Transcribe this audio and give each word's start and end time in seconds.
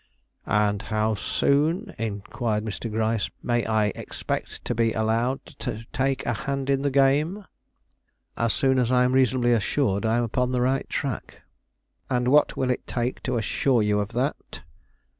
"And 0.47 0.81
how 0.81 1.13
soon," 1.13 1.93
inquired 1.99 2.65
Mr. 2.65 2.89
Gryce, 2.89 3.29
"may 3.43 3.63
I 3.67 3.89
expect 3.89 4.65
to 4.65 4.73
be 4.73 4.93
allowed 4.93 5.45
to 5.59 5.85
take 5.93 6.25
a 6.25 6.33
hand 6.33 6.71
in 6.71 6.81
the 6.81 6.89
game?" 6.89 7.45
"As 8.35 8.51
soon 8.51 8.79
as 8.79 8.91
I 8.91 9.03
am 9.03 9.13
reasonably 9.13 9.53
assured 9.53 10.03
I 10.03 10.17
am 10.17 10.23
upon 10.23 10.53
the 10.53 10.61
right 10.61 10.89
tack." 10.89 11.43
"And 12.09 12.29
what 12.29 12.57
will 12.57 12.71
it 12.71 12.87
take 12.87 13.21
to 13.21 13.37
assure 13.37 13.83
you 13.83 13.99
of 13.99 14.13
that?" 14.13 14.63